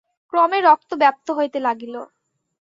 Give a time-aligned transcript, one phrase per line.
[0.33, 1.95] ক্রমে রক্ত ব্যাপ্ত হইতে লাগিল।